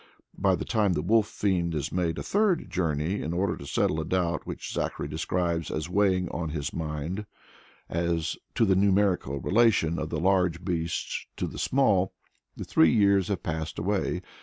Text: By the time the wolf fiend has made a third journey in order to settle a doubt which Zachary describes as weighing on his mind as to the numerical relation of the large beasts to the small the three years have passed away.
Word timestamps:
By 0.39 0.55
the 0.55 0.65
time 0.65 0.93
the 0.93 1.03
wolf 1.03 1.27
fiend 1.27 1.75
has 1.75 1.91
made 1.91 2.17
a 2.17 2.23
third 2.23 2.71
journey 2.71 3.21
in 3.21 3.33
order 3.33 3.55
to 3.55 3.67
settle 3.67 4.01
a 4.01 4.03
doubt 4.03 4.47
which 4.47 4.73
Zachary 4.73 5.07
describes 5.07 5.69
as 5.69 5.89
weighing 5.91 6.27
on 6.29 6.49
his 6.49 6.73
mind 6.73 7.27
as 7.87 8.35
to 8.55 8.65
the 8.65 8.75
numerical 8.75 9.39
relation 9.39 9.99
of 9.99 10.09
the 10.09 10.19
large 10.19 10.65
beasts 10.65 11.27
to 11.37 11.45
the 11.45 11.59
small 11.59 12.13
the 12.57 12.63
three 12.63 12.91
years 12.91 13.27
have 13.27 13.43
passed 13.43 13.77
away. 13.77 14.23